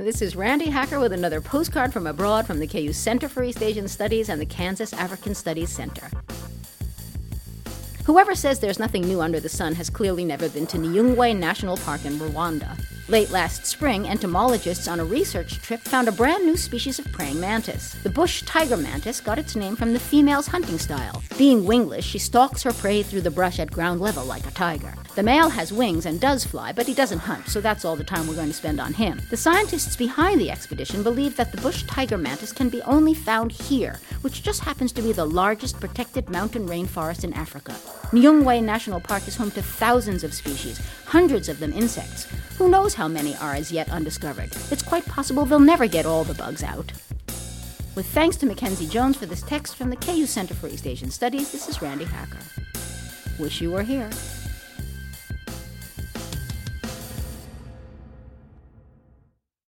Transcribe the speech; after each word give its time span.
This 0.00 0.22
is 0.22 0.36
Randi 0.36 0.66
Hacker 0.66 1.00
with 1.00 1.12
another 1.12 1.40
postcard 1.40 1.92
from 1.92 2.06
abroad 2.06 2.46
from 2.46 2.60
the 2.60 2.68
KU 2.68 2.92
Center 2.92 3.28
for 3.28 3.42
East 3.42 3.60
Asian 3.60 3.88
Studies 3.88 4.28
and 4.28 4.40
the 4.40 4.46
Kansas 4.46 4.92
African 4.92 5.34
Studies 5.34 5.70
Center. 5.70 6.08
Whoever 8.04 8.36
says 8.36 8.60
there's 8.60 8.78
nothing 8.78 9.02
new 9.02 9.20
under 9.20 9.40
the 9.40 9.48
sun 9.48 9.74
has 9.74 9.90
clearly 9.90 10.24
never 10.24 10.48
been 10.48 10.68
to 10.68 10.78
Nyungwe 10.78 11.36
National 11.36 11.76
Park 11.78 12.04
in 12.04 12.12
Rwanda. 12.12 12.78
Late 13.10 13.30
last 13.30 13.64
spring, 13.64 14.06
entomologists 14.06 14.86
on 14.86 15.00
a 15.00 15.04
research 15.04 15.62
trip 15.62 15.80
found 15.80 16.08
a 16.08 16.12
brand 16.12 16.44
new 16.44 16.58
species 16.58 16.98
of 16.98 17.10
praying 17.10 17.40
mantis. 17.40 17.94
The 18.02 18.10
bush 18.10 18.42
tiger 18.42 18.76
mantis 18.76 19.18
got 19.18 19.38
its 19.38 19.56
name 19.56 19.76
from 19.76 19.94
the 19.94 19.98
female's 19.98 20.46
hunting 20.46 20.76
style. 20.76 21.22
Being 21.38 21.64
wingless, 21.64 22.04
she 22.04 22.18
stalks 22.18 22.62
her 22.64 22.72
prey 22.74 23.02
through 23.02 23.22
the 23.22 23.30
brush 23.30 23.60
at 23.60 23.70
ground 23.70 24.02
level 24.02 24.26
like 24.26 24.46
a 24.46 24.50
tiger. 24.50 24.92
The 25.14 25.22
male 25.22 25.48
has 25.48 25.72
wings 25.72 26.04
and 26.04 26.20
does 26.20 26.44
fly, 26.44 26.72
but 26.72 26.86
he 26.86 26.92
doesn't 26.92 27.20
hunt, 27.20 27.48
so 27.48 27.62
that's 27.62 27.86
all 27.86 27.96
the 27.96 28.04
time 28.04 28.26
we're 28.28 28.34
going 28.34 28.48
to 28.48 28.54
spend 28.54 28.78
on 28.78 28.92
him. 28.92 29.22
The 29.30 29.38
scientists 29.38 29.96
behind 29.96 30.38
the 30.38 30.50
expedition 30.50 31.02
believe 31.02 31.34
that 31.36 31.50
the 31.50 31.62
bush 31.62 31.84
tiger 31.84 32.18
mantis 32.18 32.52
can 32.52 32.68
be 32.68 32.82
only 32.82 33.14
found 33.14 33.52
here, 33.52 33.98
which 34.20 34.42
just 34.42 34.60
happens 34.60 34.92
to 34.92 35.02
be 35.02 35.12
the 35.12 35.24
largest 35.24 35.80
protected 35.80 36.28
mountain 36.28 36.68
rainforest 36.68 37.24
in 37.24 37.32
Africa. 37.32 37.74
Nyungwe 38.12 38.62
National 38.62 39.00
Park 39.00 39.26
is 39.26 39.36
home 39.36 39.50
to 39.52 39.62
thousands 39.62 40.24
of 40.24 40.34
species, 40.34 40.78
hundreds 41.06 41.48
of 41.48 41.58
them 41.58 41.72
insects. 41.72 42.26
Who 42.58 42.68
knows 42.68 42.94
how 42.98 43.06
many 43.06 43.36
are 43.36 43.54
as 43.54 43.70
yet 43.70 43.88
undiscovered? 43.90 44.50
It's 44.72 44.82
quite 44.82 45.06
possible 45.06 45.44
they'll 45.44 45.60
never 45.60 45.86
get 45.86 46.04
all 46.04 46.24
the 46.24 46.34
bugs 46.34 46.64
out. 46.64 46.90
With 47.94 48.06
thanks 48.06 48.36
to 48.38 48.46
Mackenzie 48.46 48.88
Jones 48.88 49.16
for 49.16 49.26
this 49.26 49.42
text 49.42 49.76
from 49.76 49.90
the 49.90 49.96
KU 49.96 50.26
Center 50.26 50.54
for 50.54 50.66
East 50.66 50.84
Asian 50.84 51.08
Studies, 51.08 51.52
this 51.52 51.68
is 51.68 51.80
Randi 51.80 52.06
Hacker. 52.06 52.42
Wish 53.38 53.60
you 53.60 53.70
were 53.70 53.84
here. 53.84 54.10